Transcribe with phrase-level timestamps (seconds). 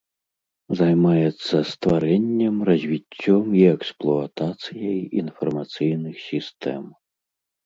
[0.79, 6.83] Займаецца стварэннем, развіццём і эксплуатацыяй інфармацыйных сістэм.